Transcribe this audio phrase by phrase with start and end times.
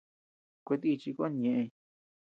[0.65, 1.67] Kuetíchi kon ñeʼey.